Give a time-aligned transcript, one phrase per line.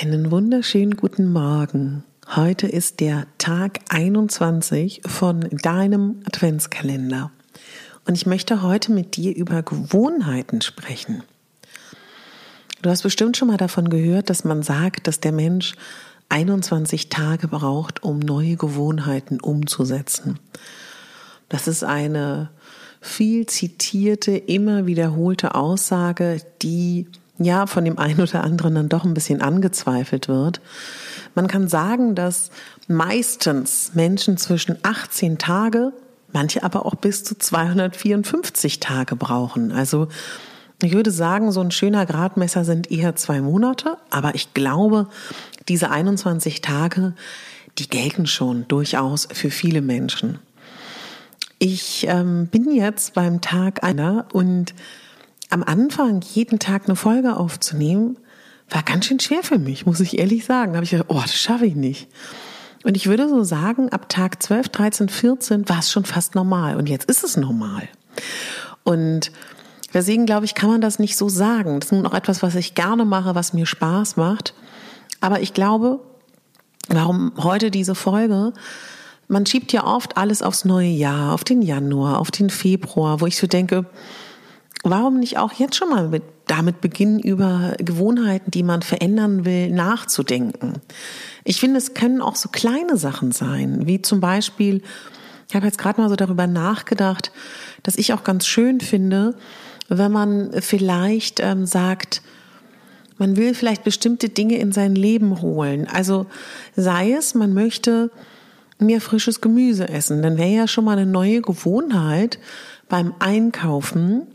[0.00, 2.02] Einen wunderschönen guten Morgen.
[2.34, 7.30] Heute ist der Tag 21 von deinem Adventskalender.
[8.04, 11.22] Und ich möchte heute mit dir über Gewohnheiten sprechen.
[12.82, 15.76] Du hast bestimmt schon mal davon gehört, dass man sagt, dass der Mensch
[16.28, 20.40] 21 Tage braucht, um neue Gewohnheiten umzusetzen.
[21.48, 22.50] Das ist eine
[23.00, 27.06] viel zitierte, immer wiederholte Aussage, die
[27.38, 30.60] ja von dem einen oder anderen dann doch ein bisschen angezweifelt wird.
[31.34, 32.50] Man kann sagen, dass
[32.86, 35.92] meistens Menschen zwischen 18 Tage,
[36.32, 39.72] manche aber auch bis zu 254 Tage brauchen.
[39.72, 40.08] Also
[40.82, 45.08] ich würde sagen, so ein schöner Gradmesser sind eher zwei Monate, aber ich glaube,
[45.68, 47.14] diese 21 Tage,
[47.78, 50.38] die gelten schon durchaus für viele Menschen.
[51.58, 54.74] Ich ähm, bin jetzt beim Tag einer und
[55.50, 58.16] am Anfang jeden Tag eine Folge aufzunehmen,
[58.70, 60.72] war ganz schön schwer für mich, muss ich ehrlich sagen.
[60.72, 62.08] Da habe ich gedacht, oh, das schaffe ich nicht.
[62.82, 66.76] Und ich würde so sagen, ab Tag 12, 13, 14 war es schon fast normal.
[66.76, 67.88] Und jetzt ist es normal.
[68.84, 69.32] Und
[69.94, 71.80] deswegen glaube ich, kann man das nicht so sagen.
[71.80, 74.54] Das ist nun auch etwas, was ich gerne mache, was mir Spaß macht.
[75.20, 76.00] Aber ich glaube,
[76.88, 78.52] warum heute diese Folge?
[79.28, 83.26] Man schiebt ja oft alles aufs neue Jahr, auf den Januar, auf den Februar, wo
[83.26, 83.86] ich so denke,
[84.84, 89.70] warum nicht auch jetzt schon mal mit, damit beginnen, über Gewohnheiten, die man verändern will,
[89.70, 90.74] nachzudenken?
[91.42, 94.82] Ich finde, es können auch so kleine Sachen sein, wie zum Beispiel,
[95.48, 97.32] ich habe jetzt gerade mal so darüber nachgedacht,
[97.82, 99.34] dass ich auch ganz schön finde,
[99.88, 102.22] wenn man vielleicht ähm, sagt,
[103.18, 105.86] man will vielleicht bestimmte Dinge in sein Leben holen.
[105.86, 106.26] Also
[106.74, 108.10] sei es, man möchte
[108.78, 112.38] mehr frisches Gemüse essen, dann wäre ja schon mal eine neue Gewohnheit
[112.88, 114.26] beim Einkaufen,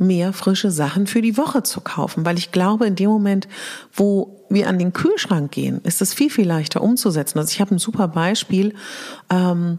[0.00, 3.48] mehr frische Sachen für die Woche zu kaufen, weil ich glaube, in dem Moment,
[3.92, 7.38] wo wir an den Kühlschrank gehen, ist es viel, viel leichter umzusetzen.
[7.38, 8.74] Also ich habe ein super Beispiel.
[9.30, 9.78] Ähm,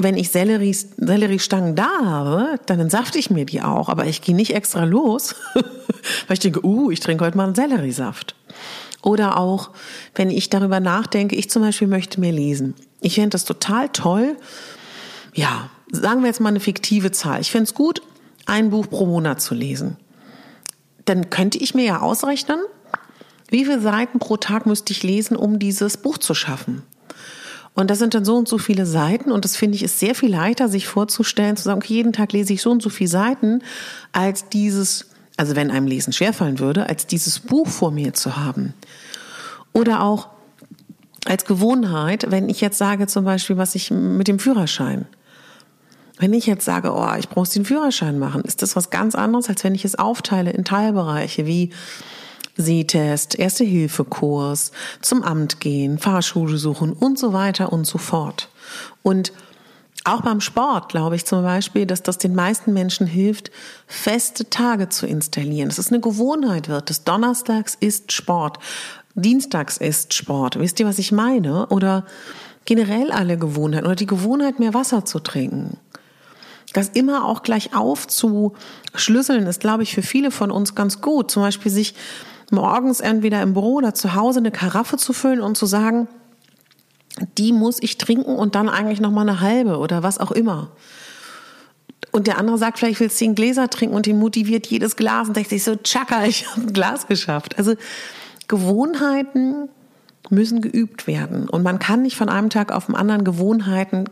[0.00, 4.36] wenn ich Sellerie, Selleriestangen da habe, dann entsafte ich mir die auch, aber ich gehe
[4.36, 8.36] nicht extra los, weil ich denke, uh, ich trinke heute mal einen Selleriesaft.
[9.02, 9.70] Oder auch,
[10.14, 12.74] wenn ich darüber nachdenke, ich zum Beispiel möchte mehr lesen.
[13.00, 14.36] Ich fände das total toll.
[15.34, 17.40] Ja, sagen wir jetzt mal eine fiktive Zahl.
[17.40, 18.02] Ich fände es gut,
[18.48, 19.96] ein Buch pro Monat zu lesen.
[21.04, 22.58] Dann könnte ich mir ja ausrechnen,
[23.50, 26.82] wie viele Seiten pro Tag müsste ich lesen, um dieses Buch zu schaffen.
[27.74, 30.14] Und das sind dann so und so viele Seiten und das finde ich ist sehr
[30.14, 33.08] viel leichter, sich vorzustellen, zu sagen, okay, jeden Tag lese ich so und so viele
[33.08, 33.62] Seiten,
[34.10, 35.06] als dieses,
[35.36, 38.74] also wenn einem Lesen schwerfallen würde, als dieses Buch vor mir zu haben.
[39.72, 40.28] Oder auch
[41.24, 45.06] als Gewohnheit, wenn ich jetzt sage zum Beispiel, was ich mit dem Führerschein.
[46.18, 49.48] Wenn ich jetzt sage, oh, ich brauche den Führerschein machen, ist das was ganz anderes,
[49.48, 51.70] als wenn ich es aufteile in Teilbereiche wie
[52.56, 58.48] Sehtest, Erste-Hilfe-Kurs, zum Amt gehen, Fahrschule suchen und so weiter und so fort.
[59.02, 59.32] Und
[60.04, 63.50] auch beim Sport glaube ich zum Beispiel, dass das den meisten Menschen hilft,
[63.86, 65.68] feste Tage zu installieren.
[65.68, 66.88] Dass es eine Gewohnheit wird.
[66.88, 68.58] Des Donnerstags ist Sport.
[69.14, 70.58] Dienstags ist Sport.
[70.58, 71.66] Wisst ihr, was ich meine?
[71.68, 72.06] Oder
[72.64, 73.86] generell alle Gewohnheiten.
[73.86, 75.76] Oder die Gewohnheit, mehr Wasser zu trinken.
[76.78, 81.28] Das immer auch gleich aufzuschlüsseln, ist, glaube ich, für viele von uns ganz gut.
[81.28, 81.96] Zum Beispiel sich
[82.52, 86.06] morgens entweder im Büro oder zu Hause eine Karaffe zu füllen und zu sagen,
[87.36, 90.70] die muss ich trinken und dann eigentlich noch mal eine halbe oder was auch immer.
[92.12, 95.26] Und der andere sagt vielleicht, ich will zehn Gläser trinken und den motiviert jedes Glas
[95.26, 97.58] und denkt sich so, tschakka, ich habe ein Glas geschafft.
[97.58, 97.74] Also
[98.46, 99.68] Gewohnheiten
[100.30, 104.04] müssen geübt werden und man kann nicht von einem Tag auf den anderen Gewohnheiten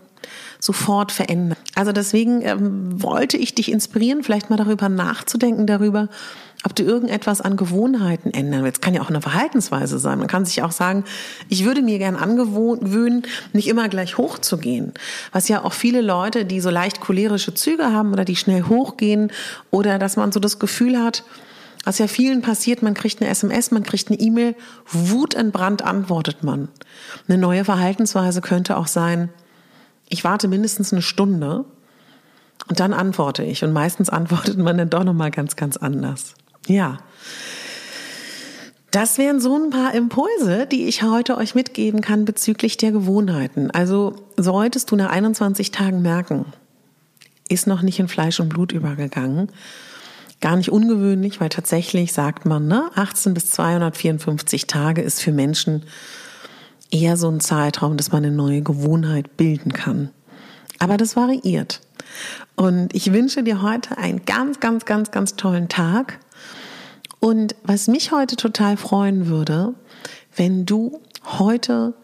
[0.61, 1.58] sofort verändern.
[1.75, 6.08] Also deswegen ähm, wollte ich dich inspirieren, vielleicht mal darüber nachzudenken, darüber,
[6.64, 8.82] ob du irgendetwas an Gewohnheiten ändern willst.
[8.82, 10.19] Kann ja auch eine Verhaltensweise sein.
[10.19, 11.05] Man kann sich auch sagen,
[11.49, 13.23] ich würde mir gern angewöhnen,
[13.53, 14.93] nicht immer gleich hochzugehen.
[15.32, 19.31] Was ja auch viele Leute, die so leicht cholerische Züge haben oder die schnell hochgehen
[19.70, 21.25] oder dass man so das Gefühl hat,
[21.85, 24.56] was ja vielen passiert, man kriegt eine SMS, man kriegt eine E-Mail,
[24.91, 26.67] wutentbrannt antwortet man.
[27.29, 29.29] Eine neue Verhaltensweise könnte auch sein,
[30.08, 31.64] ich warte mindestens eine Stunde
[32.69, 33.64] und dann antworte ich.
[33.64, 36.35] Und meistens antwortet man dann doch nochmal ganz, ganz anders.
[36.67, 36.99] Ja.
[38.91, 43.70] Das wären so ein paar Impulse, die ich heute euch mitgeben kann bezüglich der Gewohnheiten.
[43.70, 46.47] Also solltest du nach 21 Tagen merken,
[47.49, 49.53] ist noch nicht in Fleisch und Blut übergegangen.
[50.41, 55.85] Gar nicht ungewöhnlich, weil tatsächlich sagt man, ne, 18 bis 254 Tage ist für Menschen
[56.90, 60.10] eher so ein Zeitraum, dass man eine neue Gewohnheit bilden kann.
[60.78, 61.80] Aber das variiert.
[62.54, 66.18] Und ich wünsche dir heute einen ganz, ganz, ganz, ganz tollen Tag.
[67.20, 69.74] Und was mich heute total freuen würde,
[70.36, 71.94] wenn du heute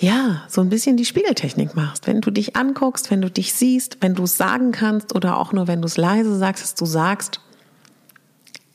[0.00, 2.06] ja, so ein bisschen die Spiegeltechnik machst.
[2.06, 5.52] Wenn du dich anguckst, wenn du dich siehst, wenn du es sagen kannst oder auch
[5.52, 7.40] nur wenn du es leise sagst, dass du sagst,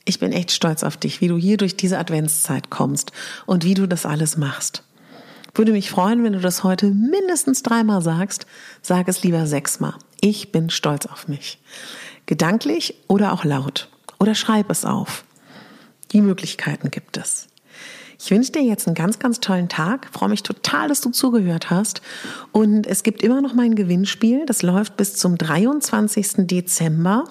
[0.04, 3.12] ich bin echt stolz auf dich, wie du hier durch diese Adventszeit kommst
[3.46, 4.82] und wie du das alles machst.
[5.54, 8.46] Würde mich freuen, wenn du das heute mindestens dreimal sagst.
[8.82, 9.94] Sag es lieber sechsmal.
[10.20, 11.58] Ich bin stolz auf mich.
[12.26, 13.88] Gedanklich oder auch laut.
[14.18, 15.24] Oder schreib es auf.
[16.12, 17.48] Die Möglichkeiten gibt es.
[18.18, 20.08] Ich wünsche dir jetzt einen ganz, ganz tollen Tag.
[20.12, 22.00] Freue mich total, dass du zugehört hast.
[22.52, 24.46] Und es gibt immer noch mein Gewinnspiel.
[24.46, 26.46] Das läuft bis zum 23.
[26.46, 27.24] Dezember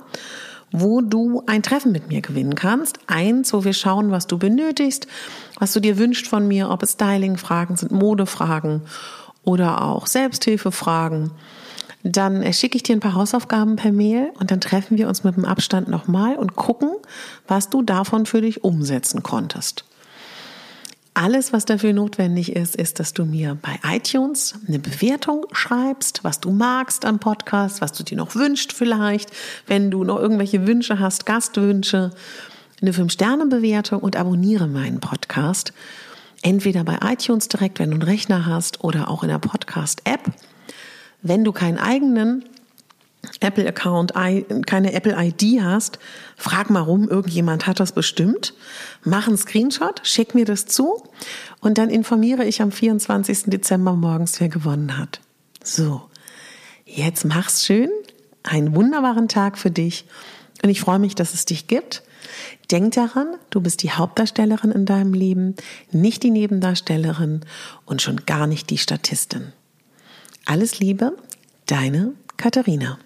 [0.73, 2.97] wo du ein Treffen mit mir gewinnen kannst.
[3.07, 5.07] Eins, wo wir schauen, was du benötigst,
[5.59, 8.81] was du dir wünschst von mir, ob es Styling-Fragen sind, Modefragen
[9.43, 11.31] oder auch Selbsthilfefragen.
[12.03, 15.37] Dann schicke ich dir ein paar Hausaufgaben per Mail und dann treffen wir uns mit
[15.37, 16.91] dem Abstand nochmal und gucken,
[17.47, 19.85] was du davon für dich umsetzen konntest.
[21.15, 26.39] Alles, was dafür notwendig ist, ist, dass du mir bei iTunes eine Bewertung schreibst, was
[26.39, 29.29] du magst am Podcast, was du dir noch wünscht vielleicht,
[29.67, 32.11] wenn du noch irgendwelche Wünsche hast, Gastwünsche,
[32.81, 35.71] eine 5-Sterne-Bewertung und abonniere meinen Podcast.
[36.41, 40.31] Entweder bei iTunes direkt, wenn du einen Rechner hast, oder auch in der Podcast-App.
[41.21, 42.43] Wenn du keinen eigenen
[43.39, 44.13] Apple-Account,
[44.65, 45.99] keine Apple-ID hast,
[46.35, 48.53] frag mal rum, irgendjemand hat das bestimmt.
[49.03, 51.03] Mach einen Screenshot, schick mir das zu
[51.61, 53.43] und dann informiere ich am 24.
[53.45, 55.21] Dezember morgens, wer gewonnen hat.
[55.63, 56.01] So,
[56.85, 57.89] jetzt mach's schön,
[58.43, 60.05] einen wunderbaren Tag für dich
[60.61, 62.03] und ich freue mich, dass es dich gibt.
[62.71, 65.55] Denk daran, du bist die Hauptdarstellerin in deinem Leben,
[65.91, 67.41] nicht die Nebendarstellerin
[67.85, 69.53] und schon gar nicht die Statistin.
[70.45, 71.15] Alles Liebe,
[71.67, 72.97] deine Katharina.